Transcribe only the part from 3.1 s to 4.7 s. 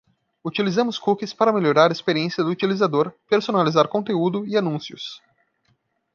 personalizar conteúdo e